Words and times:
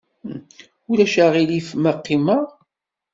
Ulac 0.89 1.15
aɣilif 1.25 1.67
ma 1.81 1.93
qqimeɣ? 1.97 2.45